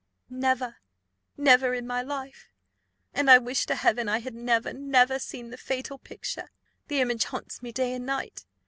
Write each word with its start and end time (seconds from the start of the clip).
"Never 0.31 0.77
never 1.37 1.75
in 1.75 1.85
my 1.85 2.01
life; 2.01 2.49
and 3.13 3.29
I 3.29 3.37
wish 3.37 3.67
to 3.67 3.75
Heaven 3.75 4.09
I 4.09 4.17
had 4.17 4.33
never, 4.33 4.73
never 4.73 5.19
seen 5.19 5.51
the 5.51 5.57
fatal 5.57 5.99
picture! 5.99 6.49
the 6.87 7.01
image 7.01 7.25
haunts 7.25 7.61
me 7.61 7.71
day 7.71 7.93
and 7.93 8.03
night. 8.07 8.43